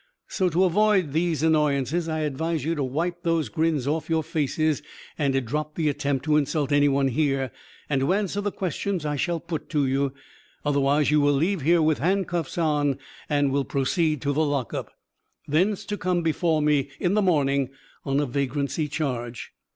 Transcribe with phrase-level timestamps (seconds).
[0.27, 4.81] So, to avoid these annoyances, I advise you to wipe those grins off your faces
[5.15, 7.51] and to drop the attempt to insult anyone here
[7.87, 10.11] and to answer the questions I shall put to you.
[10.65, 12.97] Otherwise, you will leave here with handcuffs on
[13.29, 14.91] and will proceed to the lock up;
[15.47, 17.69] thence to come before me in the morning
[18.03, 19.51] on a vagrancy charge."